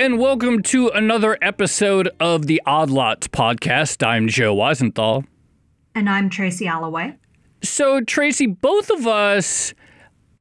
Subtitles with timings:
[0.00, 4.02] and welcome to another episode of the Odd Lots podcast.
[4.02, 5.26] I'm Joe Weisenthal.
[5.94, 7.18] And I'm Tracy Alloway.
[7.62, 9.74] So, Tracy, both of us,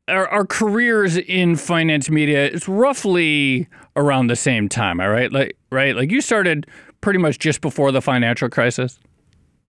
[0.07, 5.29] our, our careers in finance media is roughly around the same time, all right?
[5.29, 5.93] Like, right?
[5.93, 6.65] Like you started
[7.01, 8.97] pretty much just before the financial crisis.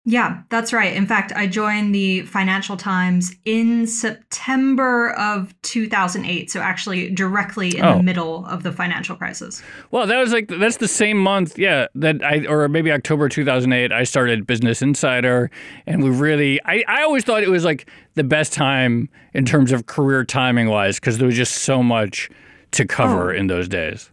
[0.10, 0.96] Yeah, that's right.
[0.96, 6.50] In fact, I joined the Financial Times in September of 2008.
[6.50, 7.98] So, actually, directly in oh.
[7.98, 9.62] the middle of the financial crisis.
[9.92, 13.92] Well, that was like, that's the same month, yeah, that I, or maybe October 2008,
[13.92, 15.52] I started Business Insider.
[15.86, 19.74] And we really, I, I always thought it was like the best time in terms
[19.74, 22.30] of career timing wise, because there was just so much
[22.72, 23.38] to cover oh.
[23.38, 24.10] in those days.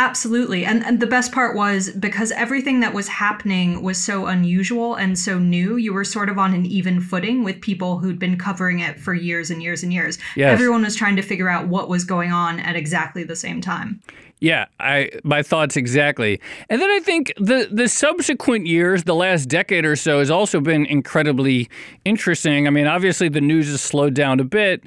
[0.00, 0.64] Absolutely.
[0.64, 5.18] And, and the best part was because everything that was happening was so unusual and
[5.18, 8.78] so new, you were sort of on an even footing with people who'd been covering
[8.78, 10.16] it for years and years and years.
[10.36, 10.54] Yes.
[10.54, 14.00] Everyone was trying to figure out what was going on at exactly the same time.
[14.38, 16.40] Yeah, I my thoughts exactly.
[16.70, 20.62] And then I think the the subsequent years, the last decade or so has also
[20.62, 21.68] been incredibly
[22.06, 22.66] interesting.
[22.66, 24.82] I mean, obviously the news has slowed down a bit,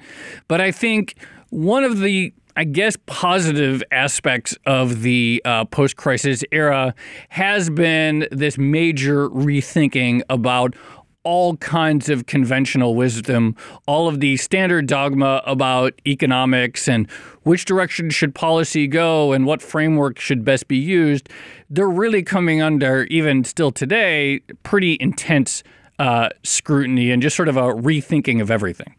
[0.48, 1.14] but I think
[1.52, 6.94] one of the I guess, positive aspects of the uh, post crisis era
[7.30, 10.76] has been this major rethinking about
[11.24, 13.56] all kinds of conventional wisdom,
[13.88, 17.10] all of the standard dogma about economics and
[17.44, 21.30] which direction should policy go and what framework should best be used.
[21.70, 25.64] They're really coming under, even still today, pretty intense
[25.98, 28.94] uh, scrutiny and just sort of a rethinking of everything.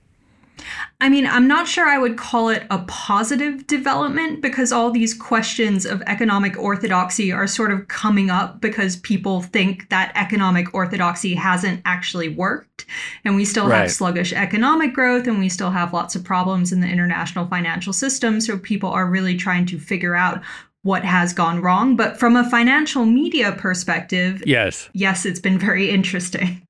[1.01, 5.15] I mean, I'm not sure I would call it a positive development because all these
[5.15, 11.35] questions of economic orthodoxy are sort of coming up because people think that economic orthodoxy
[11.35, 12.87] hasn't actually worked.
[13.25, 13.81] And we still right.
[13.81, 17.93] have sluggish economic growth and we still have lots of problems in the international financial
[17.93, 18.41] system.
[18.41, 20.43] So people are really trying to figure out
[20.83, 21.97] what has gone wrong.
[21.97, 26.63] But from a financial media perspective, yes, yes, it's been very interesting.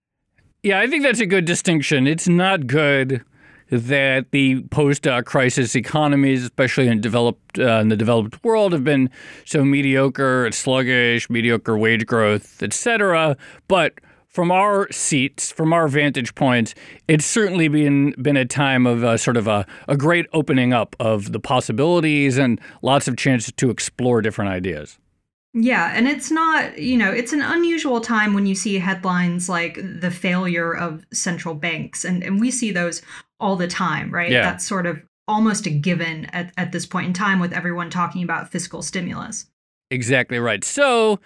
[0.63, 2.07] Yeah, I think that's a good distinction.
[2.07, 3.23] It's not good
[3.71, 9.11] that the post-crisis economies, especially in developed uh, in the developed world, have been
[9.45, 13.37] so mediocre, it's sluggish, mediocre wage growth, etc.
[13.69, 13.95] But
[14.29, 16.75] from our seats, from our vantage points,
[17.07, 20.97] it's certainly been been a time of uh, sort of a, a great opening up
[20.99, 24.99] of the possibilities and lots of chances to explore different ideas.
[25.57, 29.79] Yeah, and it's not, you know, it's an unusual time when you see headlines like
[30.01, 33.03] the failure of central banks, and, and we see those
[33.41, 34.31] all the time, right?
[34.31, 34.43] Yeah.
[34.43, 38.23] That's sort of almost a given at, at this point in time with everyone talking
[38.23, 39.47] about fiscal stimulus.
[39.91, 40.65] Exactly right.
[40.65, 41.21] So,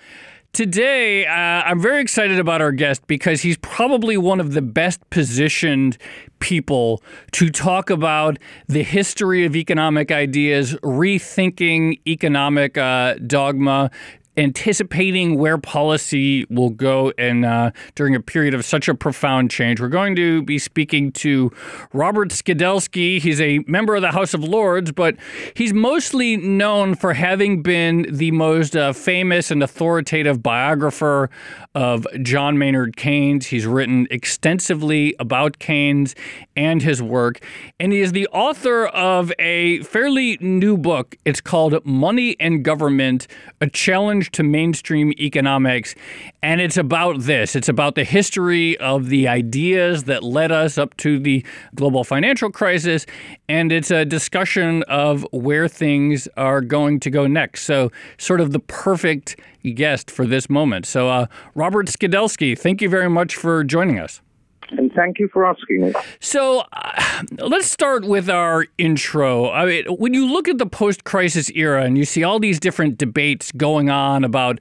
[0.54, 5.08] Today, uh, I'm very excited about our guest because he's probably one of the best
[5.10, 5.98] positioned
[6.40, 7.02] people
[7.32, 13.90] to talk about the history of economic ideas, rethinking economic uh, dogma,
[14.38, 19.80] anticipating where policy will go and uh, during a period of such a profound change.
[19.80, 21.50] We're going to be speaking to
[21.92, 23.20] Robert Skidelsky.
[23.20, 25.16] He's a member of the House of Lords, but
[25.54, 31.28] he's mostly known for having been the most uh, famous and authoritative biographer
[31.74, 33.46] of John Maynard Keynes.
[33.46, 36.14] He's written extensively about Keynes
[36.56, 37.40] and his work,
[37.80, 41.16] and he is the author of a fairly new book.
[41.24, 43.26] It's called Money and Government:
[43.60, 45.94] A Challenge to mainstream economics.
[46.42, 50.96] And it's about this it's about the history of the ideas that led us up
[50.98, 51.44] to the
[51.74, 53.06] global financial crisis.
[53.48, 57.62] And it's a discussion of where things are going to go next.
[57.62, 59.38] So, sort of the perfect
[59.74, 60.86] guest for this moment.
[60.86, 64.20] So, uh, Robert Skidelsky, thank you very much for joining us.
[64.70, 65.92] And thank you for asking me.
[66.20, 69.50] So uh, let's start with our intro.
[69.50, 72.60] I mean, when you look at the post crisis era and you see all these
[72.60, 74.60] different debates going on about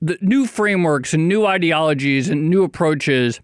[0.00, 3.40] the new frameworks and new ideologies and new approaches,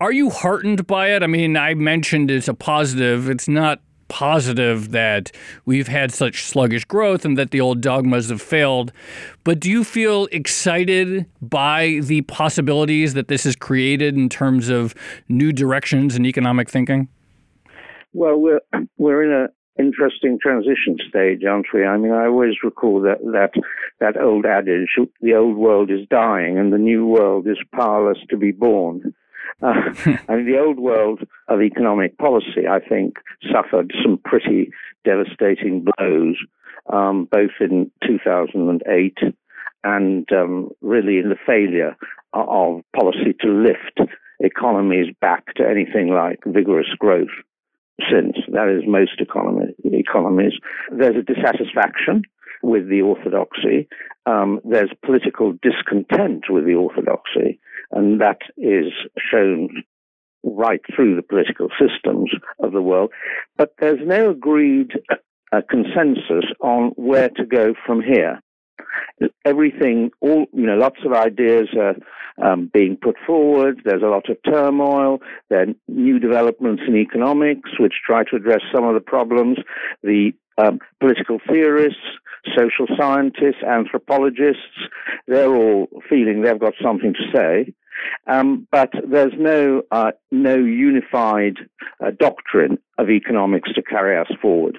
[0.00, 1.22] are you heartened by it?
[1.22, 3.28] I mean, I mentioned it's a positive.
[3.28, 5.30] It's not positive that
[5.64, 8.92] we've had such sluggish growth and that the old dogmas have failed.
[9.44, 14.94] But do you feel excited by the possibilities that this has created in terms of
[15.28, 17.08] new directions in economic thinking?
[18.12, 18.60] Well, we're
[18.96, 21.84] we're in an interesting transition stage, aren't we?
[21.84, 23.52] I mean, I always recall that that
[24.00, 24.88] that old adage:
[25.20, 29.14] "The old world is dying, and the new world is powerless to be born."
[29.62, 29.74] Uh,
[30.28, 33.18] and the old world of economic policy, I think,
[33.52, 34.70] suffered some pretty
[35.04, 36.36] devastating blows,
[36.92, 39.18] um, both in 2008
[39.84, 41.96] and um, really in the failure
[42.32, 44.00] of policy to lift
[44.40, 47.28] economies back to anything like vigorous growth
[48.10, 48.36] since.
[48.52, 50.52] That is most economy, economies.
[50.90, 52.22] There's a dissatisfaction
[52.62, 53.88] with the orthodoxy.
[54.26, 57.60] Um, there's political discontent with the orthodoxy,
[57.90, 58.92] and that is
[59.30, 59.82] shown
[60.44, 62.30] right through the political systems
[62.62, 63.10] of the world.
[63.56, 64.92] But there's no agreed
[65.52, 68.40] uh, consensus on where to go from here.
[69.44, 71.96] Everything, all you know, lots of ideas are
[72.40, 73.80] um, being put forward.
[73.84, 75.18] There's a lot of turmoil.
[75.50, 79.58] There are new developments in economics which try to address some of the problems.
[80.02, 82.00] The um, political theorists,
[82.56, 84.62] social scientists, anthropologists,
[85.26, 87.74] they're all feeling they've got something to say.
[88.26, 91.56] Um, but there's no uh, no unified
[92.04, 94.78] uh, doctrine of economics to carry us forward.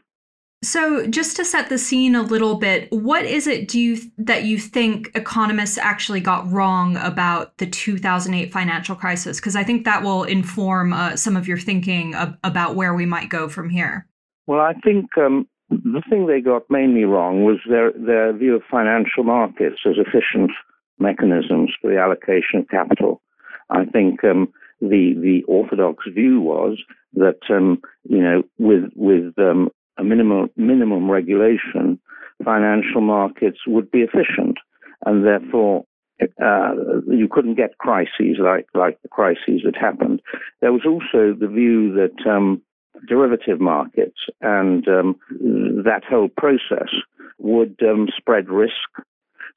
[0.62, 4.44] So, just to set the scene a little bit, what is it do you that
[4.44, 9.40] you think economists actually got wrong about the 2008 financial crisis?
[9.40, 13.06] Because I think that will inform uh, some of your thinking of, about where we
[13.06, 14.06] might go from here.
[14.48, 18.64] Well, I think um, the thing they got mainly wrong was their their view of
[18.70, 20.52] financial markets as efficient
[21.00, 23.22] mechanisms for the allocation of capital.
[23.70, 24.52] I think um,
[24.82, 26.82] the the orthodox view was
[27.14, 32.00] that um, you know with with um, a minimum minimum regulation,
[32.44, 34.58] financial markets would be efficient,
[35.06, 35.86] and therefore
[36.22, 36.72] uh,
[37.08, 40.22] you couldn't get crises like like the crises that happened.
[40.62, 42.62] There was also the view that um,
[43.08, 46.90] derivative markets and um, that whole process
[47.38, 48.74] would um, spread risk,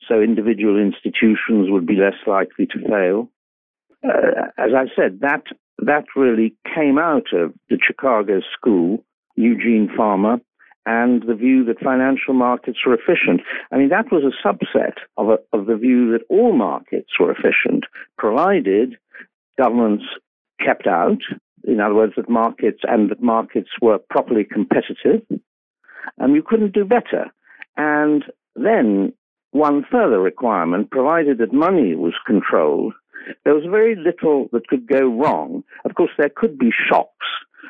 [0.08, 3.30] so individual institutions would be less likely to fail.
[4.04, 5.44] Uh, as I said, that
[5.78, 9.04] that really came out of the Chicago School
[9.36, 10.40] Eugene Fama,
[10.84, 13.40] and the view that financial markets were efficient.
[13.70, 17.30] I mean, that was a subset of, a, of the view that all markets were
[17.30, 17.84] efficient,
[18.18, 18.96] provided
[19.58, 20.04] governments
[20.64, 21.18] kept out,
[21.64, 25.22] in other words, that markets and that markets were properly competitive,
[26.18, 27.26] and you couldn't do better.
[27.76, 28.24] And
[28.56, 29.12] then
[29.52, 32.94] one further requirement, provided that money was controlled,
[33.44, 35.62] there was very little that could go wrong.
[35.84, 37.26] Of course, there could be shocks,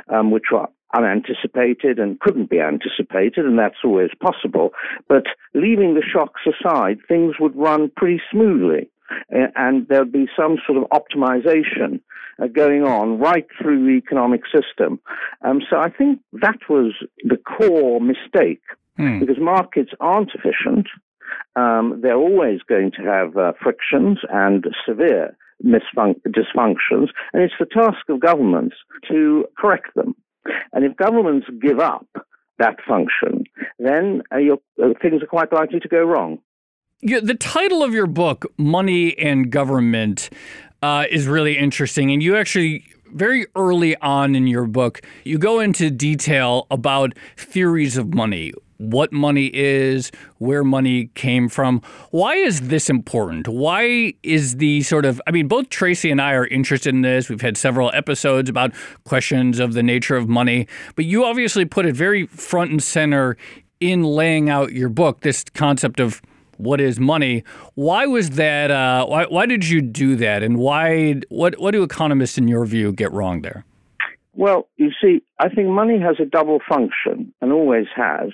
[0.09, 4.71] um, which were unanticipated and couldn't be anticipated, and that's always possible.
[5.09, 5.25] But
[5.55, 8.91] leaving the shocks aside, things would run pretty smoothly.
[9.29, 12.01] And there'd be some sort of optimization
[12.43, 15.01] uh, going on right through the economic system.
[15.43, 16.95] Um, so I think that was
[17.25, 18.63] the core mistake
[18.97, 19.21] hmm.
[19.21, 20.87] because markets aren't efficient.
[21.57, 27.67] Um, they're always going to have uh, frictions and severe misfun- dysfunctions, and it's the
[27.67, 28.77] task of governments
[29.09, 30.15] to correct them.
[30.73, 32.07] And if governments give up
[32.59, 33.45] that function,
[33.79, 36.39] then uh, uh, things are quite likely to go wrong.
[37.01, 40.31] Yeah, the title of your book, Money and Government,
[40.83, 42.11] uh, is really interesting.
[42.13, 47.97] And you actually very early on in your book, you go into detail about theories
[47.97, 51.83] of money, what money is, where money came from.
[52.11, 53.49] Why is this important?
[53.49, 57.29] Why is the sort of, I mean, both Tracy and I are interested in this.
[57.29, 58.73] We've had several episodes about
[59.05, 60.67] questions of the nature of money,
[60.97, 63.37] but you obviously put it very front and center
[63.81, 66.23] in laying out your book, this concept of
[66.57, 67.43] what is money.
[67.75, 68.71] Why was that?
[68.71, 70.43] Uh, why, why did you do that?
[70.43, 73.65] And why, what, what do economists, in your view, get wrong there?
[74.35, 78.31] Well, you see, I think money has a double function and always has.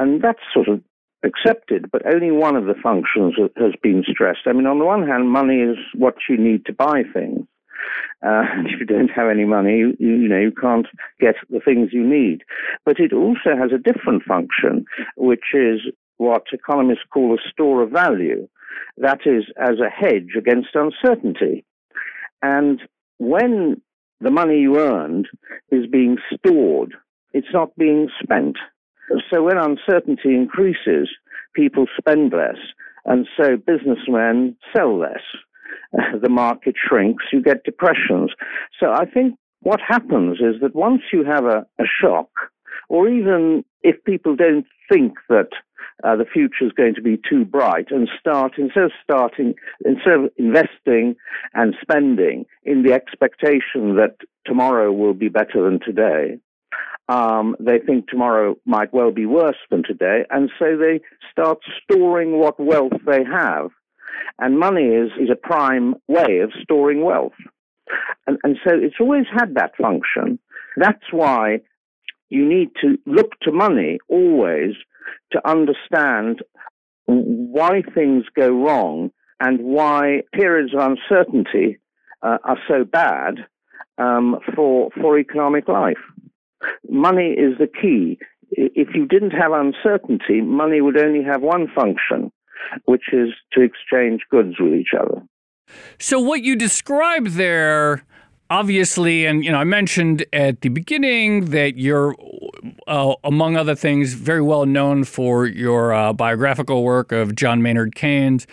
[0.00, 0.80] And that's sort of
[1.24, 4.46] accepted, but only one of the functions has been stressed.
[4.46, 7.46] I mean, on the one hand, money is what you need to buy things.
[8.26, 10.86] Uh, if you don't have any money, you, you, know, you can't
[11.20, 12.40] get the things you need.
[12.86, 14.86] But it also has a different function,
[15.18, 15.80] which is
[16.16, 18.48] what economists call a store of value.
[18.96, 21.62] That is as a hedge against uncertainty.
[22.40, 22.80] And
[23.18, 23.82] when
[24.22, 25.28] the money you earned
[25.70, 26.94] is being stored,
[27.34, 28.56] it's not being spent.
[29.30, 31.08] So when uncertainty increases,
[31.54, 32.58] people spend less,
[33.04, 35.22] and so businessmen sell less.
[36.22, 38.30] the market shrinks, you get depressions.
[38.78, 42.28] So I think what happens is that once you have a, a shock,
[42.88, 45.48] or even if people don't think that
[46.02, 50.14] uh, the future is going to be too bright and start instead of starting instead
[50.14, 51.14] of investing
[51.54, 56.38] and spending in the expectation that tomorrow will be better than today
[57.10, 61.00] um, they think tomorrow might well be worse than today, and so they
[61.32, 63.70] start storing what wealth they have.
[64.38, 67.32] And money is, is a prime way of storing wealth.
[68.28, 70.38] And, and so it's always had that function.
[70.76, 71.58] That's why
[72.28, 74.76] you need to look to money always
[75.32, 76.42] to understand
[77.06, 81.78] why things go wrong and why periods of uncertainty
[82.22, 83.46] uh, are so bad
[83.98, 85.98] um, for, for economic life
[86.88, 88.18] money is the key.
[88.52, 92.32] if you didn't have uncertainty, money would only have one function,
[92.84, 95.22] which is to exchange goods with each other.
[95.98, 98.04] So, what you described there
[98.50, 102.14] obviously, and you know, I mentioned at the beginning that you're,
[102.86, 107.94] uh, among other things, very well known for your uh, biographical work of John Maynard
[107.94, 108.46] Keynes.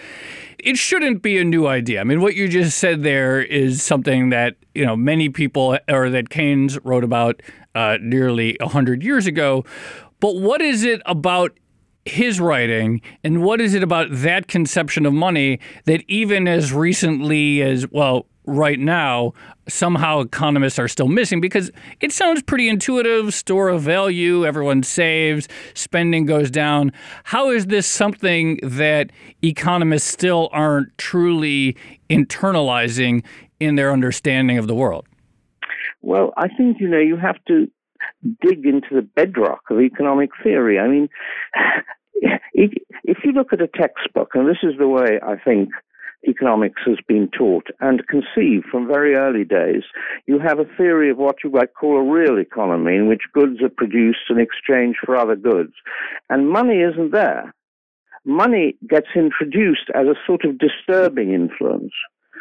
[0.59, 2.01] It shouldn't be a new idea.
[2.01, 6.09] I mean, what you just said there is something that you know many people, or
[6.09, 7.41] that Keynes wrote about
[7.75, 9.65] uh, nearly hundred years ago.
[10.19, 11.57] But what is it about
[12.05, 17.61] his writing and what is it about that conception of money that even as recently
[17.61, 19.33] as well right now
[19.67, 25.47] somehow economists are still missing because it sounds pretty intuitive store of value everyone saves
[25.73, 26.91] spending goes down.
[27.25, 29.11] How is this something that
[29.43, 31.75] economists still aren't truly
[32.09, 33.23] internalizing
[33.59, 35.05] in their understanding of the world?
[36.01, 37.69] Well i think you know you have to
[38.41, 40.79] dig into the bedrock of economic theory.
[40.79, 41.09] I mean
[42.53, 45.69] if you look at a textbook and this is the way i think
[46.27, 49.83] economics has been taught and conceived from very early days.
[50.25, 53.61] You have a theory of what you might call a real economy in which goods
[53.61, 55.73] are produced and exchanged for other goods.
[56.29, 57.53] And money isn't there.
[58.25, 61.93] Money gets introduced as a sort of disturbing influence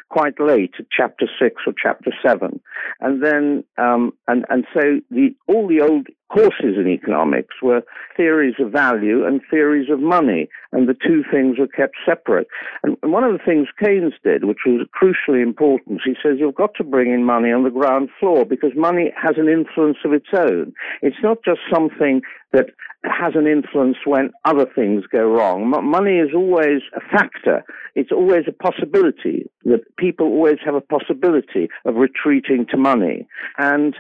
[0.09, 2.61] quite late, at chapter six or chapter seven,
[3.01, 7.83] and then um, and and so the all the old courses in economics were
[8.17, 12.49] theories of value and theories of money, and the two things were kept separate.
[12.83, 16.75] And, one of the things Keynes did, which was crucially important, he says you've got
[16.77, 20.29] to bring in money on the ground floor because money has an influence of its
[20.35, 20.73] own.
[21.03, 22.67] It's not just something that
[23.05, 25.71] has an influence when other things go wrong.
[25.71, 27.63] Money is always a factor.
[27.95, 33.27] It's always a possibility that people always have a possibility of retreating to money.
[33.59, 33.95] And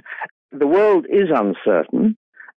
[0.52, 2.16] the world is uncertain.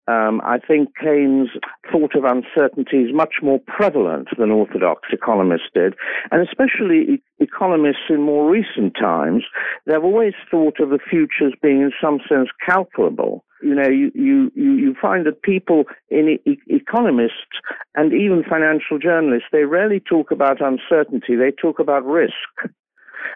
[0.08, 1.50] Um, I think Keynes
[1.92, 5.94] thought of uncertainty as much more prevalent than orthodox economists did,
[6.30, 9.44] and especially economists in more recent times,
[9.84, 13.44] they've always thought of the future as being in some sense calculable.
[13.62, 17.60] You know, you, you, you find that people in e- economists
[17.94, 22.72] and even financial journalists, they rarely talk about uncertainty, they talk about risk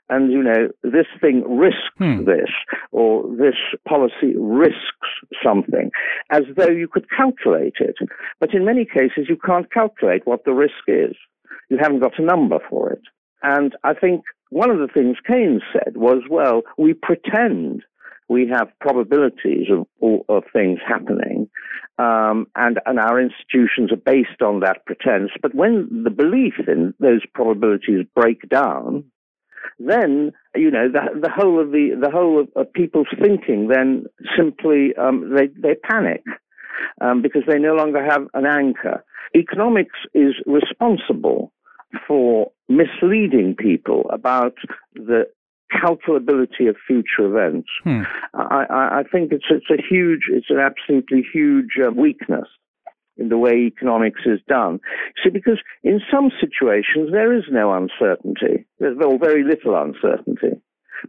[0.08, 2.24] and you know this thing risks hmm.
[2.24, 2.50] this
[2.90, 3.56] or this
[3.88, 5.08] policy risks
[5.44, 5.90] something
[6.30, 7.96] as though you could calculate it
[8.40, 11.14] but in many cases you can't calculate what the risk is
[11.68, 13.02] you haven't got a number for it
[13.42, 17.82] and i think one of the things keynes said was well we pretend
[18.32, 19.86] we have probabilities of,
[20.28, 21.48] of things happening,
[21.98, 25.30] um, and, and our institutions are based on that pretense.
[25.40, 29.04] But when the belief in those probabilities break down,
[29.78, 34.04] then you know the, the whole of the the whole of, of people's thinking then
[34.36, 36.22] simply um, they they panic
[37.00, 39.04] um, because they no longer have an anchor.
[39.34, 41.52] Economics is responsible
[42.06, 44.54] for misleading people about
[44.94, 45.24] the
[45.72, 47.68] calculability of future events.
[47.82, 48.02] Hmm.
[48.34, 52.48] I, I, I, think it's it's a huge, it's an absolutely huge uh, weakness
[53.16, 54.80] in the way economics is done.
[55.22, 58.66] See, because in some situations there is no uncertainty.
[58.78, 60.60] There's very little uncertainty.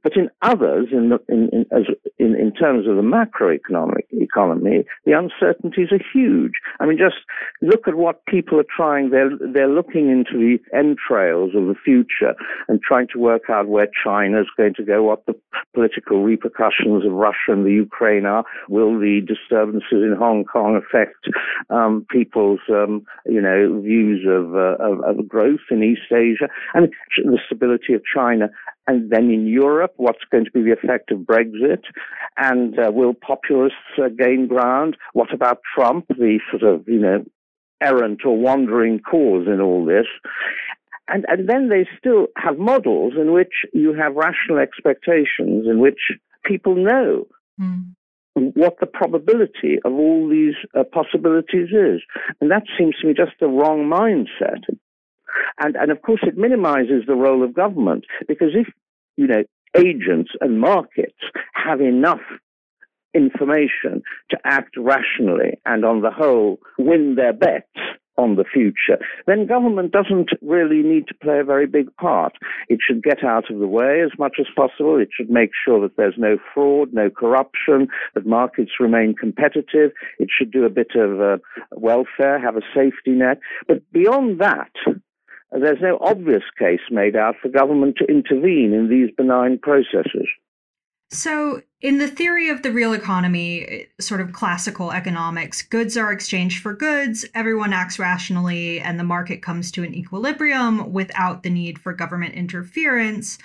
[0.02, 1.84] But in others, in, the, in, in, as,
[2.18, 6.54] in, in terms of the macroeconomic economy, the uncertainties are huge.
[6.80, 7.18] I mean, just
[7.62, 9.10] look at what people are trying.
[9.10, 12.34] They're, they're looking into the entrails of the future
[12.68, 15.36] and trying to work out where China is going to go, what the
[15.74, 18.44] political repercussions of Russia and the Ukraine are.
[18.70, 21.28] Will the disturbances in Hong Kong affect
[21.70, 26.90] um, people's, um, you know, views of, uh, of, of growth in East Asia and
[27.18, 28.50] the stability of China?
[28.88, 31.84] And then in Europe, what's going to be the effect of Brexit?
[32.38, 34.98] And uh, will populists uh, gain ground?
[35.14, 37.24] What about Trump, the sort of, you know,
[37.82, 40.08] errant or wandering cause in all this?
[41.08, 46.00] And, and then they still have models in which you have rational expectations, in which
[46.46, 47.26] people know
[47.60, 47.86] mm.
[48.34, 52.02] what the probability of all these uh, possibilities is.
[52.42, 54.64] And that seems to me just the wrong mindset.
[55.60, 58.68] And, and of course, it minimizes the role of government because if,
[59.18, 59.44] you know,
[59.78, 61.20] agents and markets
[61.54, 62.22] have enough
[63.14, 67.68] information to act rationally and on the whole win their bets,
[68.18, 72.34] on the future, then government doesn't really need to play a very big part.
[72.70, 75.00] It should get out of the way as much as possible.
[75.00, 79.92] It should make sure that there's no fraud, no corruption, that markets remain competitive.
[80.20, 81.38] It should do a bit of uh,
[81.72, 83.40] welfare, have a safety net.
[83.68, 84.72] But beyond that,
[85.60, 90.28] there's no obvious case made out for government to intervene in these benign processes.
[91.14, 96.64] So, in the theory of the real economy, sort of classical economics, goods are exchanged
[96.64, 101.78] for goods, everyone acts rationally, and the market comes to an equilibrium without the need
[101.78, 103.38] for government interference.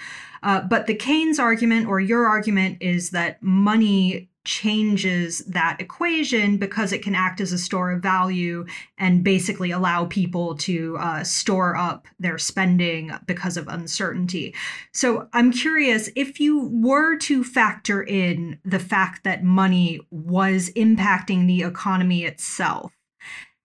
[0.43, 6.91] Uh, but the Keynes argument, or your argument, is that money changes that equation because
[6.91, 8.65] it can act as a store of value
[8.97, 14.55] and basically allow people to uh, store up their spending because of uncertainty.
[14.95, 21.47] So I'm curious if you were to factor in the fact that money was impacting
[21.47, 22.91] the economy itself,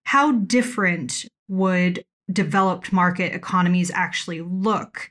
[0.04, 5.10] how different would developed market economies actually look?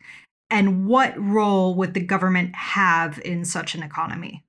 [0.50, 4.44] And what role would the government have in such an economy?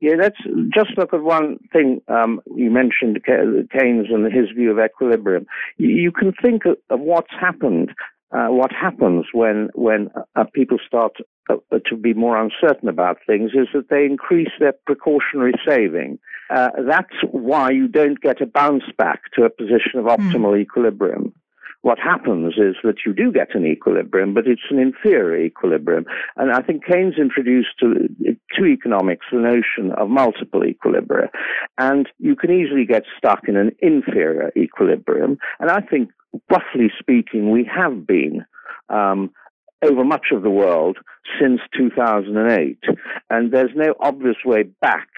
[0.00, 0.36] Yeah, let's
[0.74, 2.02] just look at one thing.
[2.08, 5.46] Um, you mentioned Keynes and his view of equilibrium.
[5.78, 7.92] You, can think of, what's happened,
[8.30, 11.12] uh, what happens when when uh, people start
[11.48, 16.18] uh, to be more uncertain about things is that they increase their precautionary saving.
[16.50, 20.60] Uh, that's why you don't get a bounce back to a position of optimal mm.
[20.60, 21.32] equilibrium
[21.86, 26.04] what happens is that you do get an equilibrium, but it's an inferior equilibrium.
[26.36, 28.08] And I think Keynes introduced to,
[28.56, 31.28] to economics the notion of multiple equilibria.
[31.78, 35.38] And you can easily get stuck in an inferior equilibrium.
[35.60, 36.10] And I think,
[36.50, 38.44] roughly speaking, we have been.
[38.88, 39.30] Um,
[39.86, 40.98] over much of the world
[41.40, 42.78] since 2008.
[43.30, 45.08] And there's no obvious way back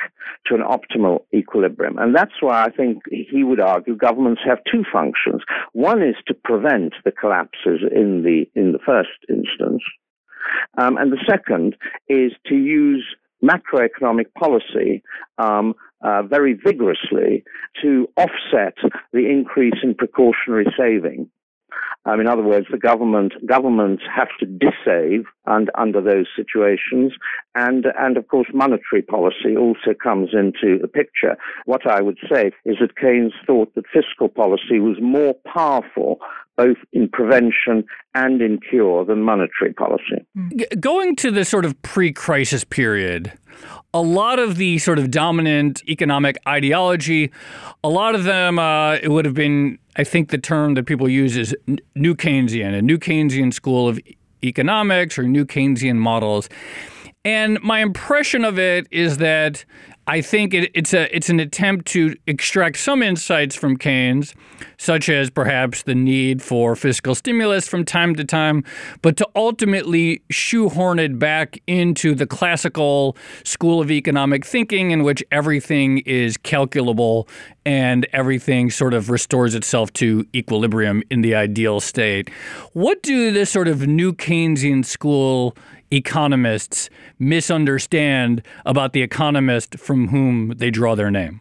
[0.47, 1.99] to an optimal equilibrium.
[1.99, 5.43] And that's why I think he would argue governments have two functions.
[5.73, 9.83] One is to prevent the collapses in the, in the first instance.
[10.79, 11.77] Um, and the second
[12.09, 13.05] is to use
[13.43, 15.03] macroeconomic policy
[15.39, 17.45] um, uh, very vigorously
[17.83, 18.75] to offset
[19.13, 21.29] the increase in precautionary saving.
[22.05, 27.13] Um, in other words, the government governments have to dissave and, under those situations,
[27.55, 31.37] and and of course monetary policy also comes into the picture.
[31.67, 36.19] What I would say is that Keynes thought that fiscal policy was more powerful
[36.59, 40.27] both in prevention and in cure than monetary policy.
[40.81, 43.33] Going to the sort of pre-crisis period,
[43.95, 47.31] a lot of the sort of dominant economic ideology,
[47.85, 51.09] a lot of them, uh, it would have been, I think the term that people
[51.09, 51.57] use is
[51.95, 54.01] new Keynesian, a new Keynesian school of
[54.43, 56.49] economics or new Keynesian models.
[57.25, 59.65] And my impression of it is that
[60.09, 64.35] I think it, it's a it's an attempt to extract some insights from Keynes,
[64.79, 68.65] such as perhaps the need for fiscal stimulus from time to time,
[69.03, 75.23] but to ultimately shoehorn it back into the classical school of economic thinking, in which
[75.31, 77.29] everything is calculable
[77.67, 82.31] and everything sort of restores itself to equilibrium in the ideal state.
[82.73, 85.55] What do this sort of new Keynesian school
[85.91, 91.41] economists misunderstand about the economist from whom they draw their name?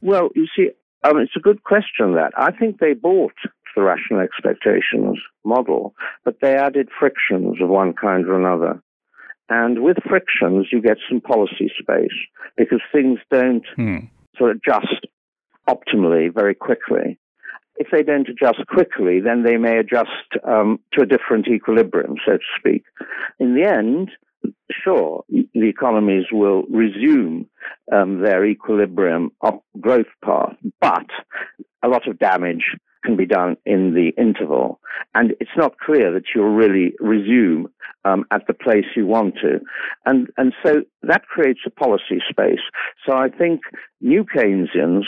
[0.00, 0.70] Well, you see,
[1.04, 2.32] um, it's a good question that.
[2.36, 3.34] I think they bought
[3.74, 8.80] the rational expectations model, but they added frictions of one kind or another.
[9.48, 12.16] And with frictions, you get some policy space
[12.56, 13.98] because things don't hmm.
[14.36, 15.06] sort of adjust
[15.68, 17.18] optimally very quickly
[17.78, 22.32] if they don't adjust quickly, then they may adjust um, to a different equilibrium, so
[22.32, 22.84] to speak.
[23.38, 24.10] In the end,
[24.70, 27.48] sure, the economies will resume
[27.92, 31.06] um, their equilibrium up growth path, but
[31.82, 32.64] a lot of damage
[33.04, 34.80] can be done in the interval.
[35.14, 37.68] And it's not clear that you'll really resume
[38.04, 39.60] um, at the place you want to.
[40.04, 42.60] And, and so that creates a policy space.
[43.06, 43.60] So I think
[44.00, 45.04] new Keynesians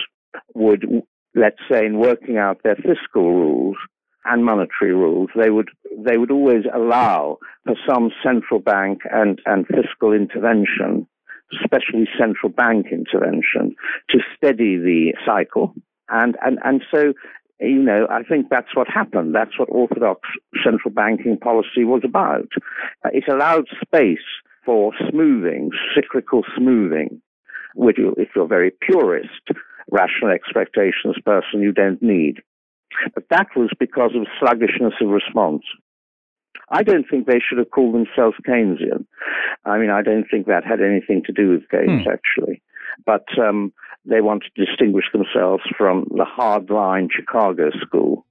[0.55, 1.03] would
[1.39, 3.77] let's say, in working out their fiscal rules
[4.25, 9.67] and monetary rules, they would they would always allow for some central bank and, and
[9.67, 11.07] fiscal intervention,
[11.63, 13.75] especially central bank intervention,
[14.11, 15.75] to steady the cycle.
[16.09, 17.13] And and and so
[17.61, 19.35] you know, I think that's what happened.
[19.35, 20.21] That's what orthodox
[20.65, 22.49] central banking policy was about.
[23.05, 24.19] Uh, it allowed space
[24.65, 27.21] for smoothing, cyclical smoothing,
[27.75, 29.43] which, if you're very purist,
[29.91, 32.43] rational expectations person you don't need.
[33.15, 35.63] But that was because of sluggishness of response.
[36.71, 39.07] I don't think they should have called themselves Keynesian.
[39.65, 42.11] I mean, I don't think that had anything to do with Keynes, hmm.
[42.11, 42.63] actually.
[43.07, 43.73] But um,
[44.05, 48.25] they wanted to distinguish themselves from the hardline Chicago school.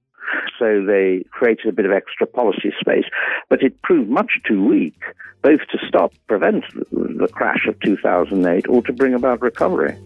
[0.58, 3.06] So they created a bit of extra policy space.
[3.48, 5.00] But it proved much too weak,
[5.42, 9.96] both to stop, prevent the crash of 2008 or to bring about recovery.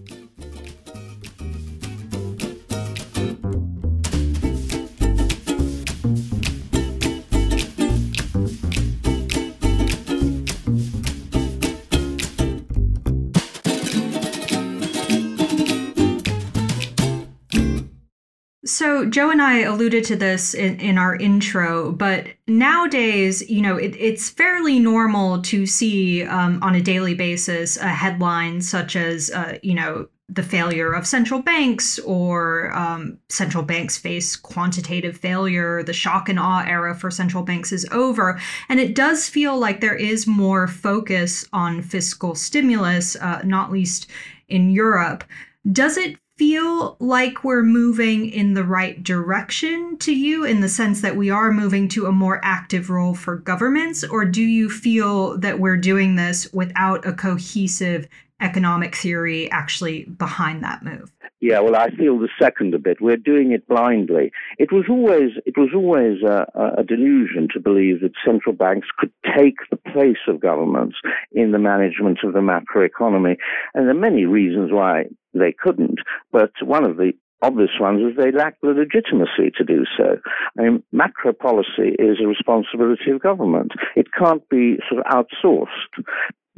[18.83, 23.77] So, Joe and I alluded to this in, in our intro, but nowadays, you know,
[23.77, 29.31] it, it's fairly normal to see um, on a daily basis a headline such as,
[29.31, 35.85] uh, you know, the failure of central banks or um, central banks face quantitative failure.
[35.85, 38.41] The shock and awe era for central banks is over.
[38.69, 44.11] And it does feel like there is more focus on fiscal stimulus, uh, not least
[44.49, 45.23] in Europe.
[45.71, 51.01] Does it feel like we're moving in the right direction to you in the sense
[51.03, 54.03] that we are moving to a more active role for governments?
[54.05, 58.09] Or do you feel that we're doing this without a cohesive
[58.43, 61.13] economic theory actually behind that move?
[61.41, 63.01] Yeah, well, I feel the second a bit.
[63.01, 64.31] We're doing it blindly.
[64.59, 66.47] It was always it was always a,
[66.79, 70.99] a, delusion to believe that central banks could take the place of governments
[71.33, 73.37] in the management of the macroeconomy,
[73.75, 75.99] and there are many reasons why they couldn't.
[76.31, 80.19] But one of the obvious ones is they lack the legitimacy to do so.
[80.57, 83.73] I mean, macro policy is a responsibility of government.
[83.97, 86.05] It can't be sort of outsourced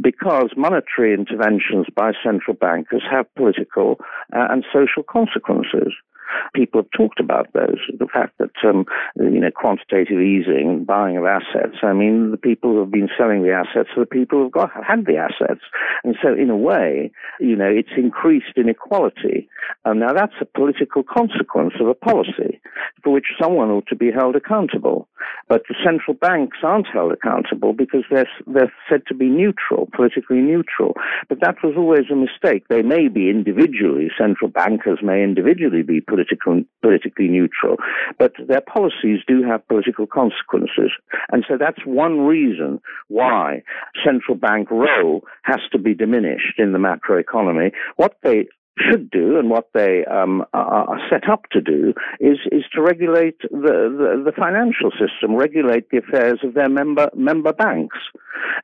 [0.01, 4.01] because monetary interventions by central bankers have political
[4.35, 5.93] uh, and social consequences
[6.55, 7.79] people have talked about those.
[7.99, 8.85] The fact that um,
[9.17, 11.79] you know quantitative easing, buying of assets.
[11.83, 14.71] I mean, the people who have been selling the assets are the people who've got
[14.87, 15.63] had the assets,
[16.03, 17.11] and so in a way,
[17.41, 19.49] you know, it's increased inequality.
[19.85, 22.61] And now that's a political consequence of a policy
[23.03, 25.09] for which someone ought to be held accountable.
[25.49, 30.39] But the central banks aren't held accountable because they're they're said to be neutral, politically
[30.39, 30.95] neutral.
[31.29, 32.69] But that was always a mistake.
[32.69, 37.77] They may be individually central bankers may individually be political, politically neutral,
[38.19, 40.93] but their policies do have political consequences.
[41.33, 43.63] And so that's one reason why
[44.05, 47.73] central bank role has to be diminished in the macroeconomy.
[47.97, 48.47] What they
[48.79, 53.41] should do and what they um, are set up to do is is to regulate
[53.51, 57.99] the, the, the, financial system, regulate the affairs of their member member banks,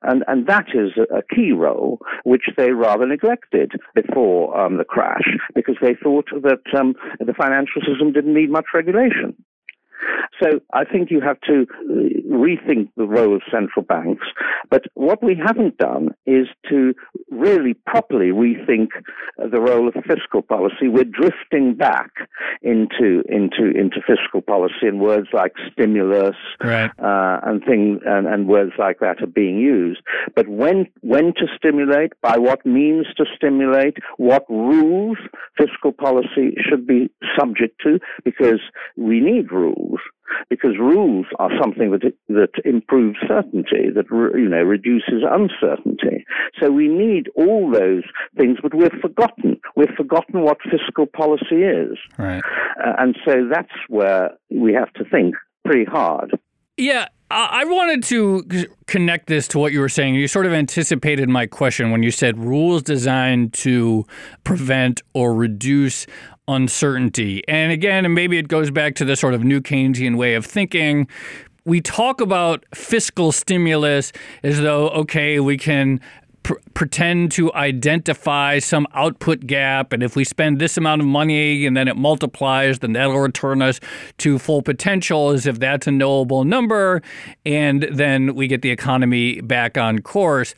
[0.03, 5.37] and and that is a key role which they rather neglected before um, the crash
[5.55, 9.35] because they thought that um, the financial system didn't need much regulation.
[10.43, 14.27] So I think you have to uh, rethink the role of central banks.
[14.71, 16.95] But what we haven't done is to
[17.31, 18.89] really properly rethink
[19.39, 20.89] the role of fiscal policy.
[20.89, 22.11] We're drifting back
[22.63, 26.91] into into into fiscal policy, and words like stimulus right.
[26.99, 30.01] uh, and things and, and words like that are being used.
[30.35, 35.19] But when when to stimulate, by what means to stimulate, what rules
[35.59, 38.61] fiscal policy should be subject to, because
[38.97, 40.01] we need rules rules
[40.49, 46.25] because rules are something that that improves certainty, that you know reduces uncertainty.
[46.61, 48.05] So we need all those
[48.37, 49.61] things, but we've forgotten.
[49.77, 52.43] We've forgotten what fiscal policy is, right.
[52.85, 56.39] uh, and so that's where we have to think pretty hard.
[56.77, 60.15] Yeah, I wanted to connect this to what you were saying.
[60.17, 64.05] You sort of anticipated my question when you said rules designed to
[64.43, 66.07] prevent or reduce
[66.55, 67.43] uncertainty.
[67.49, 70.45] And again, and maybe it goes back to the sort of new Keynesian way of
[70.45, 71.09] thinking.
[71.65, 76.01] We talk about fiscal stimulus as though, okay, we can
[76.81, 79.93] pretend to identify some output gap.
[79.93, 83.61] And if we spend this amount of money and then it multiplies, then that'll return
[83.61, 83.81] us
[84.17, 87.03] to full potential as if that's a knowable number.
[87.45, 90.55] And then we get the economy back on course.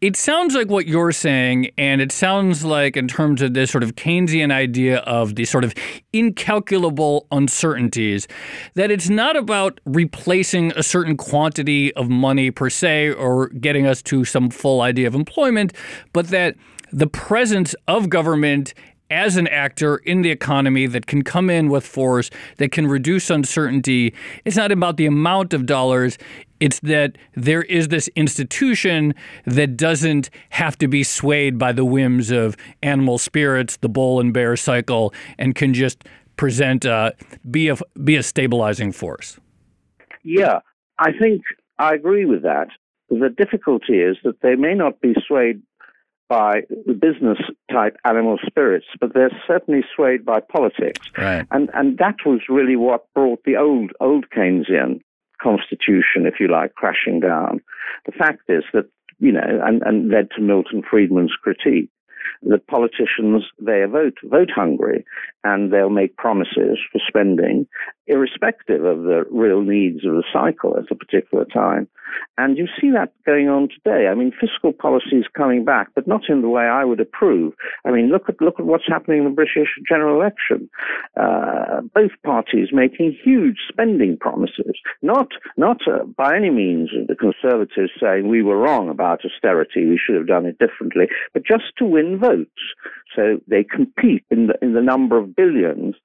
[0.00, 3.82] It sounds like what you're saying, and it sounds like, in terms of this sort
[3.82, 5.74] of Keynesian idea of the sort of
[6.12, 8.28] incalculable uncertainties,
[8.74, 14.00] that it's not about replacing a certain quantity of money per se or getting us
[14.02, 15.55] to some full idea of employment,
[16.12, 16.56] but that
[16.92, 18.74] the presence of government
[19.10, 23.30] as an actor in the economy that can come in with force, that can reduce
[23.30, 24.12] uncertainty.
[24.44, 26.18] It's not about the amount of dollars,
[26.58, 29.14] it's that there is this institution
[29.44, 34.32] that doesn't have to be swayed by the whims of animal spirits, the bull and
[34.32, 36.04] bear cycle, and can just
[36.36, 37.12] present, uh,
[37.50, 39.38] be, a, be a stabilizing force.
[40.24, 40.60] Yeah,
[40.98, 41.42] I think
[41.78, 42.68] I agree with that.
[43.08, 45.62] The difficulty is that they may not be swayed
[46.28, 47.38] by the business
[47.70, 51.08] type animal spirits, but they're certainly swayed by politics.
[51.16, 51.46] Right.
[51.50, 55.00] And and that was really what brought the old old Keynesian
[55.40, 57.60] constitution, if you like, crashing down.
[58.06, 58.86] The fact is that,
[59.18, 61.90] you know, and, and led to Milton Friedman's critique
[62.42, 65.04] that politicians they are vote vote hungry
[65.44, 67.66] and they'll make promises for spending
[68.06, 71.88] irrespective of the real needs of the cycle at a particular time.
[72.38, 74.08] And you see that going on today.
[74.08, 77.54] I mean, fiscal policy is coming back, but not in the way I would approve.
[77.84, 80.68] I mean, look at look at what's happening in the British general election.
[81.16, 87.92] Uh, both parties making huge spending promises, not not uh, by any means the Conservatives
[88.00, 91.84] saying we were wrong about austerity, we should have done it differently, but just to
[91.84, 92.50] win votes.
[93.14, 95.96] So they compete in the in the number of billions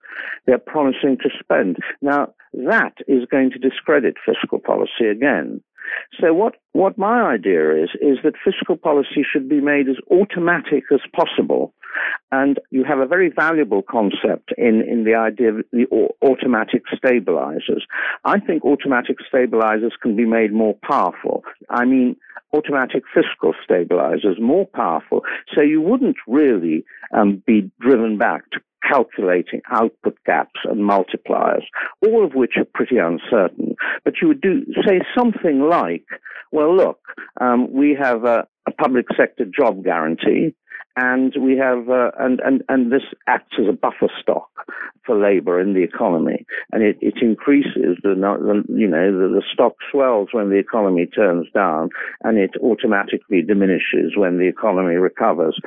[0.45, 1.77] they're promising to spend.
[2.01, 5.61] Now, that is going to discredit fiscal policy again.
[6.19, 10.85] So what, what my idea is, is that fiscal policy should be made as automatic
[10.91, 11.73] as possible.
[12.31, 15.85] And you have a very valuable concept in, in the idea of the
[16.21, 17.85] automatic stabilizers.
[18.23, 21.43] I think automatic stabilizers can be made more powerful.
[21.69, 22.15] I mean,
[22.53, 25.21] automatic fiscal stabilizers more powerful.
[25.53, 31.63] So you wouldn't really um, be driven back to calculating output gaps and multipliers,
[32.05, 33.75] all of which are pretty uncertain.
[34.03, 36.05] But you would do say something like,
[36.61, 36.99] well, look,
[37.39, 40.53] um, we have a, a public sector job guarantee
[40.95, 44.49] and we have uh, and, and and this acts as a buffer stock
[45.05, 46.45] for labor in the economy.
[46.71, 51.05] And it, it increases the, the you know the, the stock swells when the economy
[51.05, 51.89] turns down
[52.23, 55.57] and it automatically diminishes when the economy recovers.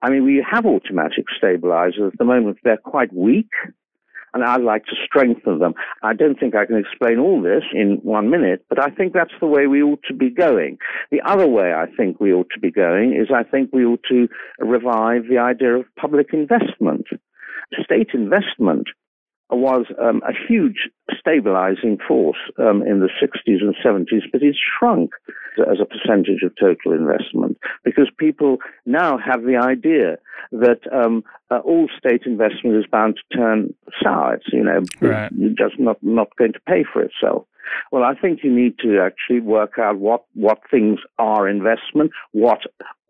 [0.00, 2.12] I mean we have automatic stabilizers.
[2.12, 3.50] At the moment they're quite weak
[4.34, 5.74] and I'd like to strengthen them.
[6.02, 9.34] I don't think I can explain all this in one minute, but I think that's
[9.40, 10.78] the way we ought to be going.
[11.10, 14.02] The other way I think we ought to be going is I think we ought
[14.08, 17.06] to revive the idea of public investment.
[17.84, 18.88] State investment
[19.56, 20.88] was um, a huge
[21.18, 25.12] stabilizing force um, in the 60s and 70s, but it's shrunk
[25.58, 30.16] as a percentage of total investment because people now have the idea
[30.50, 34.34] that um, uh, all state investment is bound to turn sour.
[34.34, 35.30] It's, you know, right.
[35.56, 37.46] just not, not going to pay for itself.
[37.90, 42.60] Well, I think you need to actually work out what, what things are investment, what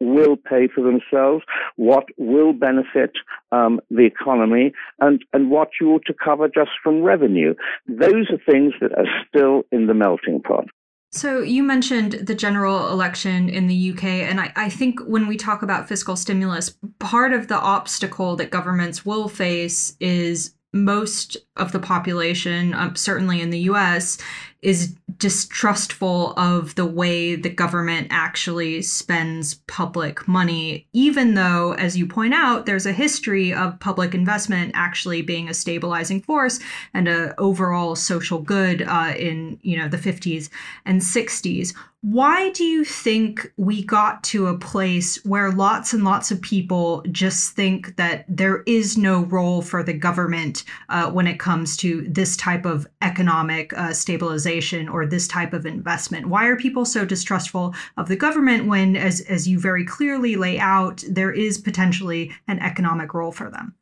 [0.00, 1.44] will pay for themselves,
[1.76, 3.12] what will benefit
[3.52, 7.54] um, the economy, and, and what you ought to cover just from revenue.
[7.86, 10.66] Those are things that are still in the melting pot.
[11.14, 15.36] So, you mentioned the general election in the UK, and I, I, think when we
[15.36, 21.72] talk about fiscal stimulus, part of the obstacle that governments will face is most of
[21.72, 24.16] the population, um, certainly in the US,
[24.62, 32.06] is distrustful of the way the government actually spends public money, even though, as you
[32.06, 36.60] point out, there's a history of public investment actually being a stabilizing force
[36.94, 40.48] and a overall social good uh, in you know the 50s
[40.86, 41.74] and 60s.
[42.04, 47.04] Why do you think we got to a place where lots and lots of people
[47.12, 52.02] just think that there is no role for the government uh, when it comes to
[52.08, 54.51] this type of economic uh, stabilization
[54.88, 56.26] or this type of investment?
[56.26, 60.58] Why are people so distrustful of the government when, as, as you very clearly lay
[60.58, 63.74] out, there is potentially an economic role for them?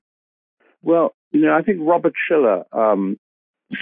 [0.83, 3.19] Well, you know, I think Robert Shiller um,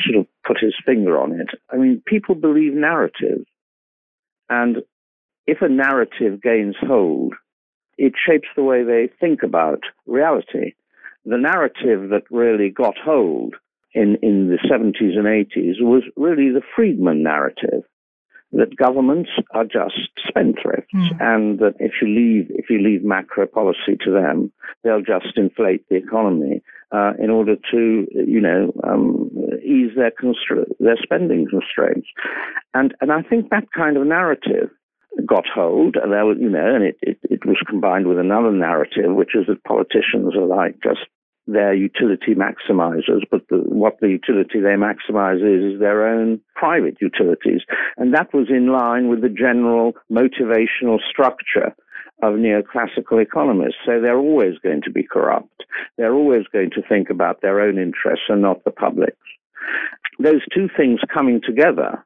[0.05, 1.49] sort of put his finger on it.
[1.73, 3.47] I mean, people believe narratives
[4.49, 4.79] and
[5.47, 7.35] if a narrative gains hold,
[7.97, 10.75] it shapes the way they think about reality.
[11.25, 13.55] The narrative that really got hold
[13.99, 17.83] in, in the 70s and 80s was really the Friedman narrative
[18.53, 21.21] that governments are just spendthrifts mm.
[21.21, 24.51] and that if you leave if you leave macro policy to them
[24.83, 29.31] they'll just inflate the economy uh, in order to you know um,
[29.63, 32.09] ease their constra- their spending constraints
[32.73, 34.71] and and I think that kind of narrative
[35.27, 38.53] got hold and there was you know and it, it, it was combined with another
[38.53, 41.01] narrative which is that politicians are like just
[41.49, 46.97] their utility maximizers, but the, what the utility they maximize is, is their own private
[47.01, 47.63] utilities.
[47.97, 51.75] And that was in line with the general motivational structure
[52.23, 53.79] of neoclassical economists.
[53.87, 55.65] So they're always going to be corrupt.
[55.97, 59.17] They're always going to think about their own interests and not the public's.
[60.19, 62.05] Those two things coming together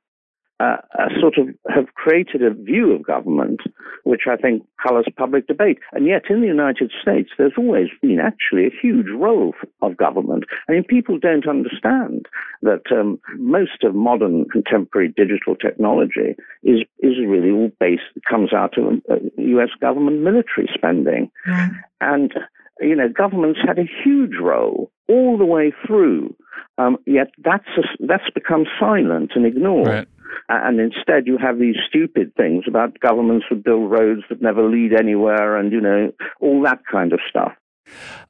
[0.62, 3.60] uh, uh, sort of have created a view of government
[4.04, 5.78] which I think colors public debate.
[5.92, 10.44] And yet, in the United States, there's always been actually a huge role of government.
[10.68, 12.26] I mean, people don't understand
[12.62, 18.76] that um, most of modern contemporary digital technology is is really all based comes out
[18.78, 19.70] of uh, U.S.
[19.80, 21.70] government military spending, mm.
[22.00, 22.32] and
[22.80, 26.34] you know, governments had a huge role all the way through.
[26.78, 29.86] Um, yet that's a, that's become silent and ignored.
[29.86, 30.08] Right.
[30.48, 34.92] And instead, you have these stupid things about governments would build roads that never lead
[34.92, 37.52] anywhere, and you know all that kind of stuff.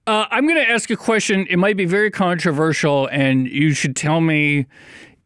[0.06, 1.46] Uh, I'm going to ask a question.
[1.48, 4.66] It might be very controversial, and you should tell me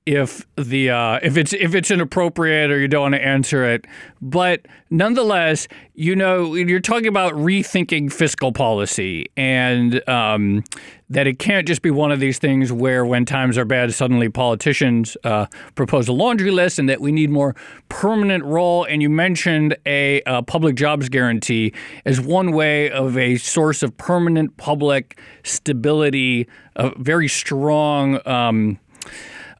[0.06, 3.86] if the uh, if it's if it's inappropriate or you don't want to answer it.
[4.22, 10.62] But nonetheless, you know, you're talking about rethinking fiscal policy and um,
[11.10, 14.28] that it can't just be one of these things where when times are bad, suddenly
[14.28, 17.56] politicians uh, propose a laundry list, and that we need more
[17.88, 18.84] permanent role.
[18.84, 21.72] And you mentioned a, a public jobs guarantee
[22.04, 28.20] as one way of a source of permanent public stability, a very strong.
[28.26, 28.78] Um,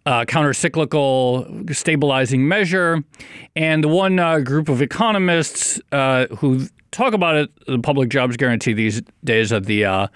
[0.06, 3.02] uh, countercyclical stabilizing measure.
[3.54, 8.36] And the one uh, group of economists uh, who talk about it, the public jobs
[8.36, 10.06] guarantee these days, are the uh,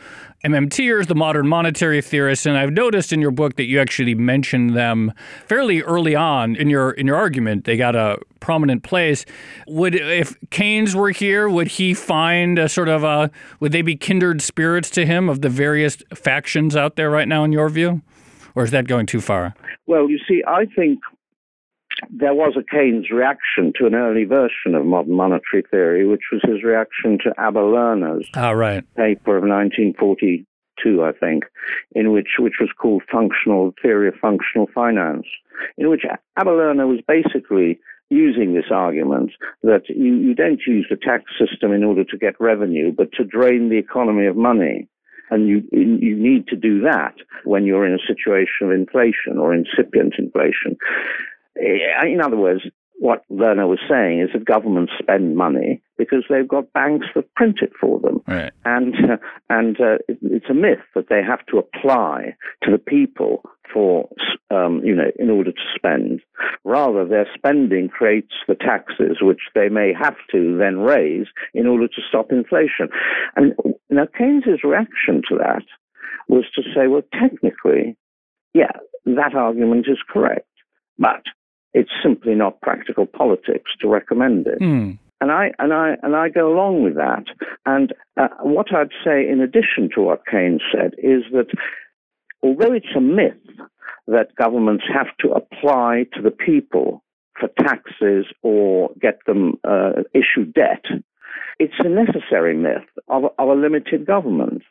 [0.44, 2.46] MMTers, the modern monetary theorists.
[2.46, 5.12] And I've noticed in your book that you actually mentioned them
[5.46, 7.64] fairly early on in your in your argument.
[7.64, 9.26] They got a prominent place.
[9.66, 13.96] Would if Keynes were here, would he find a sort of a would they be
[13.96, 18.00] kindred spirits to him of the various factions out there right now in your view?
[18.54, 19.54] Or is that going too far?
[19.86, 21.00] Well, you see, I think
[22.08, 26.40] there was a Keynes reaction to an early version of modern monetary theory, which was
[26.44, 28.84] his reaction to Abba Lerner's oh, ah, right.
[28.96, 31.44] paper of 1942, I think,
[31.92, 35.26] in which which was called Functional Theory of Functional Finance,
[35.76, 36.02] in which
[36.36, 37.78] Abba Lerner was basically
[38.10, 39.30] using this argument
[39.62, 43.24] that you, you don't use the tax system in order to get revenue, but to
[43.24, 44.88] drain the economy of money.
[45.31, 47.14] And you, you need to do that
[47.45, 50.77] when you're in a situation of inflation or incipient inflation.
[51.59, 52.62] Eh, in other words,
[53.01, 57.61] what Lerner was saying is that governments spend money because they've got banks that print
[57.62, 58.53] it for them, right.
[58.66, 59.16] and uh,
[59.49, 64.07] and uh, it, it's a myth that they have to apply to the people for
[64.51, 66.21] um, you know in order to spend.
[66.64, 71.88] Rather, their spending creates the taxes which they may have to then raise in order
[71.88, 72.90] to stop inflation.
[73.35, 73.55] And
[73.90, 75.64] now Keynes's reaction to that
[76.29, 77.96] was to say, well, technically,
[78.55, 78.72] yeah,
[79.05, 80.48] that argument is correct,
[80.98, 81.22] but
[81.72, 84.61] it's simply not practical politics to recommend it.
[84.61, 84.98] Mm.
[85.20, 87.24] And I and I and I go along with that.
[87.66, 91.48] And uh, what I'd say, in addition to what Keynes said, is that
[92.42, 93.35] although it's a myth
[94.07, 97.05] that governments have to apply to the people
[97.38, 100.85] for taxes or get them uh, issue debt,
[101.61, 104.62] it's a necessary myth of, of a limited government.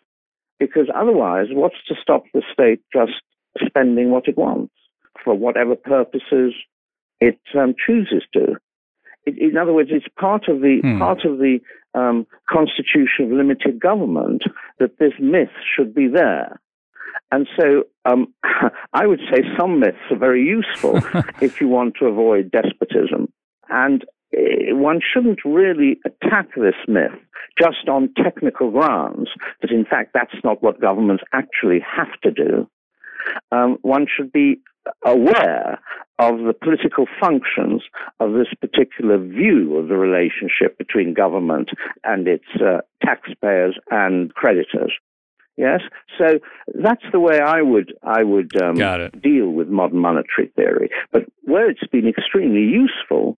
[0.59, 3.21] Because otherwise, what's to stop the state just
[3.65, 4.73] spending what it wants
[5.23, 6.53] for whatever purposes
[7.21, 8.55] it um, chooses to.
[9.25, 10.97] It, in other words, it's part of the hmm.
[10.99, 11.59] part of the
[11.93, 14.43] um, constitution of limited government
[14.79, 16.59] that this myth should be there.
[17.31, 18.33] And so um,
[18.93, 20.97] I would say some myths are very useful
[21.41, 23.31] if you want to avoid despotism.
[23.69, 27.11] And one shouldn't really attack this myth
[27.59, 29.29] just on technical grounds
[29.61, 32.69] that, in fact, that's not what governments actually have to do.
[33.51, 34.61] Um, one should be
[35.05, 35.79] aware
[36.19, 37.83] of the political functions
[38.19, 41.69] of this particular view of the relationship between government
[42.03, 44.93] and its uh, taxpayers and creditors.
[45.57, 45.81] Yes,
[46.17, 46.39] so
[46.73, 48.75] that's the way I would I would um,
[49.21, 50.89] deal with modern monetary theory.
[51.11, 53.37] But where it's been extremely useful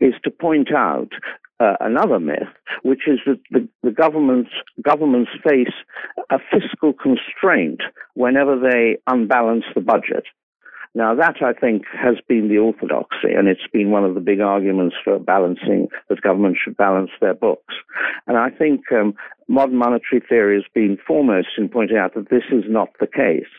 [0.00, 1.10] is to point out
[1.60, 2.48] uh, another myth,
[2.82, 4.50] which is that the, the governments
[4.82, 5.74] governments face
[6.30, 7.80] a fiscal constraint
[8.14, 10.24] whenever they unbalance the budget.
[10.96, 14.40] Now, that I think has been the orthodoxy, and it's been one of the big
[14.40, 17.74] arguments for balancing that governments should balance their books.
[18.28, 19.14] And I think um,
[19.48, 23.50] modern monetary theory has been foremost in pointing out that this is not the case.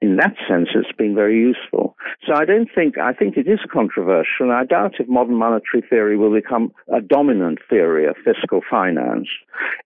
[0.00, 1.96] In that sense, it's been very useful.
[2.26, 5.82] So I don't think, I think it is controversial, and I doubt if modern monetary
[5.88, 9.28] theory will become a dominant theory of fiscal finance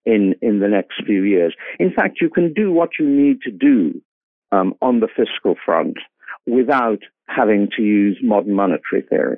[0.04, 1.54] in, in the next few years.
[1.78, 4.00] In fact, you can do what you need to do
[4.50, 5.98] um, on the fiscal front
[6.46, 9.36] without having to use modern monetary theory.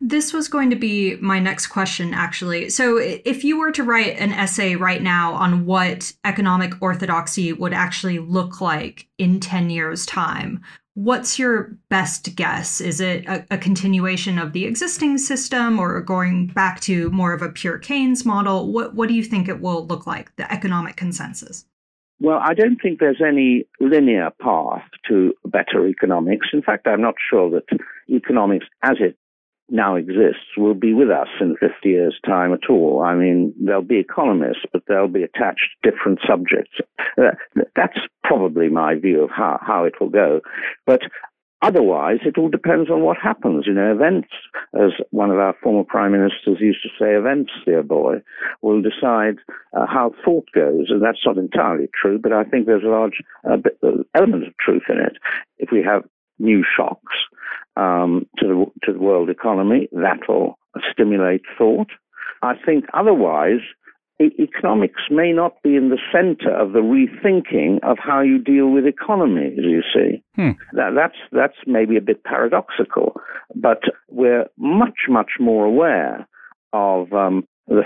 [0.00, 2.70] This was going to be my next question, actually.
[2.70, 7.72] So, if you were to write an essay right now on what economic orthodoxy would
[7.72, 10.60] actually look like in 10 years' time,
[10.94, 12.80] what's your best guess?
[12.80, 17.42] Is it a, a continuation of the existing system or going back to more of
[17.42, 18.72] a pure Keynes model?
[18.72, 21.66] What, what do you think it will look like, the economic consensus?
[22.20, 26.48] Well, I don't think there's any linear path to better economics.
[26.52, 27.78] In fact, I'm not sure that
[28.10, 29.16] economics as it
[29.70, 33.02] now exists will be with us in 50 years' time at all.
[33.02, 36.76] I mean, they'll be economists, but they'll be attached to different subjects.
[37.16, 37.32] Uh,
[37.76, 40.40] that's probably my view of how, how it will go.
[40.86, 41.02] But
[41.60, 43.64] Otherwise, it all depends on what happens.
[43.66, 44.28] You know, events,
[44.74, 48.22] as one of our former prime ministers used to say, events, dear boy,
[48.62, 49.38] will decide
[49.76, 50.86] uh, how thought goes.
[50.88, 53.56] And that's not entirely true, but I think there's a large uh,
[54.14, 55.16] element of truth in it.
[55.58, 56.04] If we have
[56.38, 57.14] new shocks
[57.78, 60.58] um, to, the, to the world economy, that will
[60.92, 61.88] stimulate thought.
[62.42, 63.60] I think otherwise,
[64.20, 68.84] economics may not be in the center of the rethinking of how you deal with
[68.84, 70.22] economies, you see.
[70.34, 70.50] Hmm.
[70.72, 73.14] That, that's, that's maybe a bit paradoxical,
[73.54, 76.26] but we're much, much more aware
[76.72, 77.82] of um, the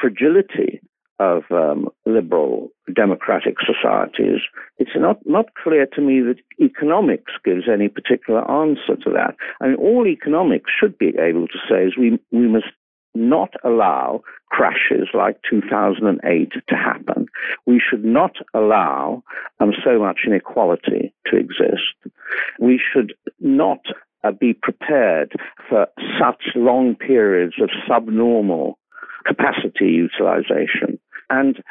[0.00, 0.80] fragility
[1.18, 4.40] of um, liberal democratic societies.
[4.78, 9.36] It's not, not clear to me that economics gives any particular answer to that.
[9.60, 12.66] I mean, all economics should be able to say is we, we must
[13.14, 17.26] not allow crashes like 2008 to happen.
[17.66, 19.22] We should not allow
[19.60, 22.12] um, so much inequality to exist.
[22.58, 23.80] We should not
[24.24, 25.32] uh, be prepared
[25.68, 25.86] for
[26.18, 28.78] such long periods of subnormal
[29.26, 30.98] capacity utilization.
[31.30, 31.62] And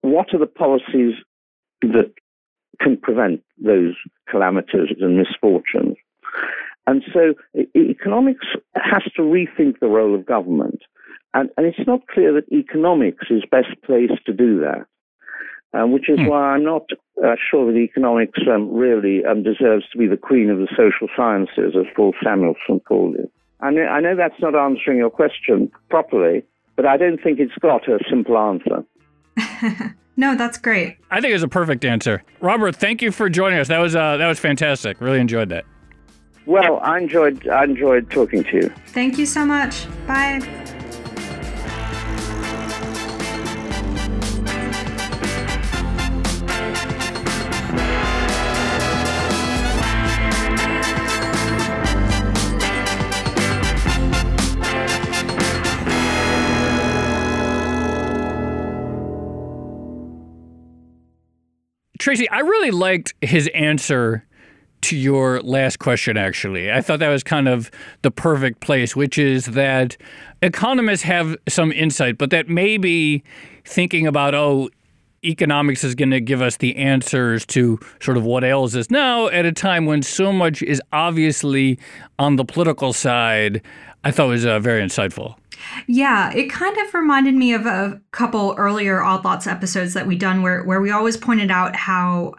[0.00, 1.14] what are the policies
[1.82, 2.12] that
[2.80, 3.94] can prevent those
[4.28, 5.96] calamities and misfortunes?
[6.86, 7.34] And so
[7.76, 10.82] economics has to rethink the role of government.
[11.34, 14.86] And, and it's not clear that economics is best placed to do that,
[15.72, 16.26] um, which is hmm.
[16.26, 16.86] why I'm not
[17.24, 21.08] uh, sure that economics um, really um, deserves to be the queen of the social
[21.16, 23.30] sciences, as Paul Samuelson called it.
[23.60, 26.42] I know, I know that's not answering your question properly,
[26.76, 28.84] but I don't think it's got a simple answer.
[30.16, 30.98] no, that's great.
[31.10, 32.22] I think it's a perfect answer.
[32.40, 33.68] Robert, thank you for joining us.
[33.68, 35.00] That was uh, that was fantastic.
[35.00, 35.64] Really enjoyed that.
[36.46, 38.72] Well, I enjoyed I enjoyed talking to you.
[38.88, 39.86] Thank you so much.
[40.06, 40.40] Bye.
[62.12, 64.22] Tracy, I really liked his answer
[64.82, 66.70] to your last question, actually.
[66.70, 67.70] I thought that was kind of
[68.02, 69.96] the perfect place, which is that
[70.42, 73.24] economists have some insight, but that maybe
[73.64, 74.68] thinking about, oh,
[75.24, 79.28] economics is going to give us the answers to sort of what ails us now
[79.28, 81.78] at a time when so much is obviously
[82.18, 83.62] on the political side,
[84.04, 85.36] I thought was uh, very insightful.
[85.86, 90.16] Yeah, it kind of reminded me of a couple earlier Odd Lots episodes that we
[90.16, 92.34] done where where we always pointed out how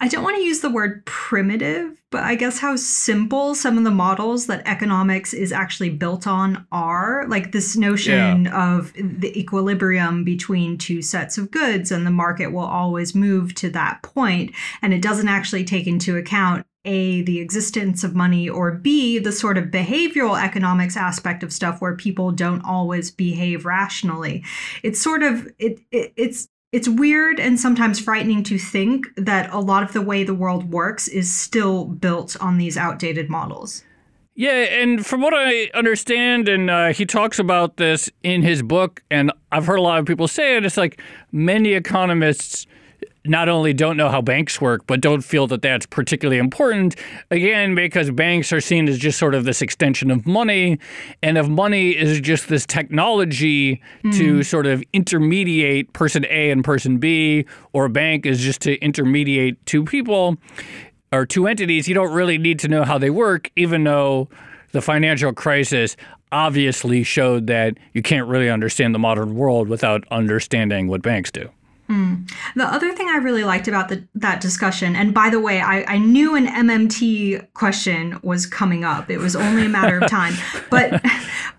[0.00, 3.82] I don't want to use the word primitive, but I guess how simple some of
[3.82, 7.26] the models that economics is actually built on are.
[7.26, 8.74] Like this notion yeah.
[8.76, 13.70] of the equilibrium between two sets of goods, and the market will always move to
[13.70, 14.52] that point,
[14.82, 19.32] and it doesn't actually take into account a, the existence of money, or B, the
[19.32, 24.44] sort of behavioral economics aspect of stuff where people don't always behave rationally.
[24.82, 29.58] It's sort of, it, it it's, it's weird and sometimes frightening to think that a
[29.58, 33.84] lot of the way the world works is still built on these outdated models.
[34.34, 39.02] Yeah, and from what I understand, and uh, he talks about this in his book,
[39.10, 41.00] and I've heard a lot of people say it, it's like
[41.32, 42.66] many economists
[43.24, 46.96] not only don't know how banks work, but don't feel that that's particularly important.
[47.30, 50.78] Again, because banks are seen as just sort of this extension of money.
[51.22, 54.16] And if money is just this technology mm.
[54.16, 54.42] to hmm.
[54.42, 59.64] sort of intermediate person A and person B, or a bank is just to intermediate
[59.66, 60.36] two people
[61.12, 64.28] or two entities, you don't really need to know how they work, even though
[64.72, 65.96] the financial crisis
[66.30, 71.48] obviously showed that you can't really understand the modern world without understanding what banks do.
[71.88, 72.30] Mm.
[72.54, 75.84] The other thing I really liked about the, that discussion, and by the way, I,
[75.84, 79.10] I knew an MMT question was coming up.
[79.10, 80.34] It was only a matter of time.
[80.70, 81.02] but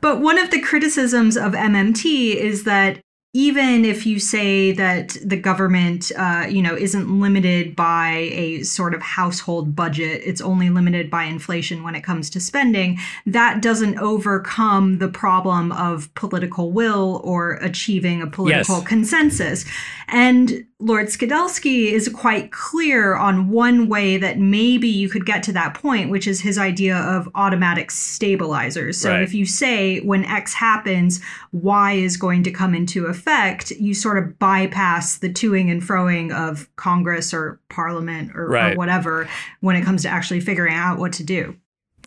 [0.02, 3.02] but one of the criticisms of MMT is that
[3.34, 8.96] even if you say that the government, uh, you know, isn't limited by a sort
[8.96, 12.98] of household budget, it's only limited by inflation when it comes to spending.
[13.28, 18.88] That doesn't overcome the problem of political will or achieving a political yes.
[18.88, 19.66] consensus.
[20.08, 25.52] And Lord Skidelsky is quite clear on one way that maybe you could get to
[25.52, 28.98] that point, which is his idea of automatic stabilizers.
[28.98, 29.22] So right.
[29.22, 31.20] if you say when X happens,
[31.52, 36.34] Y is going to come into effect, you sort of bypass the toing and froing
[36.34, 38.74] of Congress or Parliament or, right.
[38.74, 39.28] or whatever
[39.60, 41.58] when it comes to actually figuring out what to do.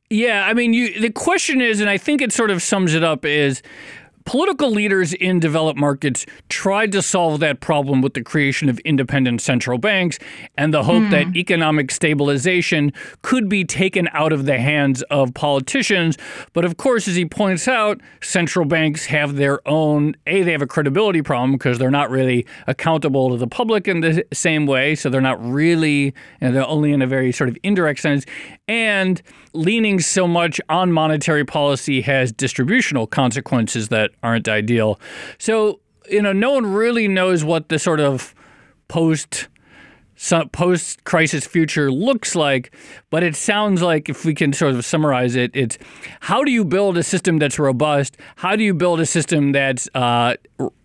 [0.08, 1.00] Yeah, I mean, you.
[1.00, 3.62] The question is, and I think it sort of sums it up: is
[4.24, 9.40] Political leaders in developed markets tried to solve that problem with the creation of independent
[9.40, 10.18] central banks
[10.56, 11.10] and the hope mm.
[11.10, 12.92] that economic stabilization
[13.22, 16.16] could be taken out of the hands of politicians.
[16.52, 20.62] But of course, as he points out, central banks have their own, A, they have
[20.62, 24.94] a credibility problem because they're not really accountable to the public in the same way.
[24.94, 28.24] So they're not really, and they're only in a very sort of indirect sense.
[28.68, 29.20] And
[29.54, 35.00] leaning so much on monetary policy has distributional consequences that aren't ideal.
[35.38, 38.34] So, you know, no one really knows what the sort of
[38.88, 39.48] post
[40.52, 42.74] post crisis future looks like,
[43.10, 45.78] but it sounds like if we can sort of summarize it, it's
[46.20, 48.16] how do you build a system that's robust?
[48.36, 50.36] How do you build a system that's uh,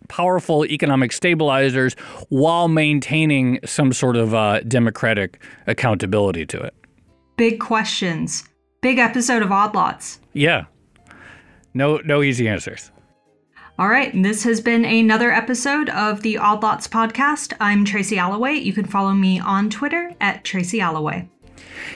[0.07, 1.93] powerful economic stabilizers
[2.29, 6.73] while maintaining some sort of uh, democratic accountability to it?
[7.35, 8.47] Big questions.
[8.81, 10.19] Big episode of Odd Lots.
[10.33, 10.65] Yeah.
[11.73, 12.91] No, no easy answers.
[13.79, 17.53] All right, this has been another episode of the Odd Lots podcast.
[17.59, 18.55] I'm Tracy Alloway.
[18.55, 21.29] You can follow me on Twitter at Tracy Alloway.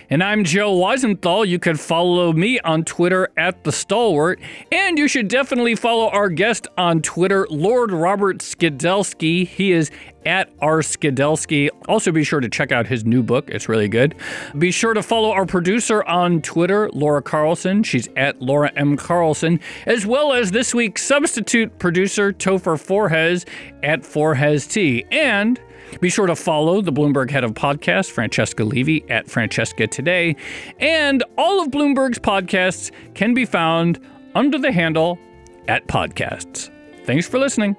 [0.09, 1.47] And I'm Joe Weisenthal.
[1.47, 4.39] You can follow me on Twitter at The Stalwart.
[4.71, 9.47] And you should definitely follow our guest on Twitter, Lord Robert Skidelsky.
[9.47, 9.91] He is
[10.25, 10.79] at R.
[10.79, 11.69] Skidelsky.
[11.87, 13.49] Also, be sure to check out his new book.
[13.49, 14.15] It's really good.
[14.57, 17.83] Be sure to follow our producer on Twitter, Laura Carlson.
[17.83, 18.97] She's at Laura M.
[18.97, 23.47] Carlson, as well as this week's substitute producer, Topher Forhecz,
[23.83, 25.05] at Forhecz T.
[25.11, 25.59] And
[25.99, 30.35] be sure to follow the Bloomberg head of podcast, Francesca Levy, at Francesca Today.
[30.79, 33.99] And all of Bloomberg's podcasts can be found
[34.35, 35.19] under the handle
[35.67, 36.69] at podcasts.
[37.05, 37.75] Thanks for listening.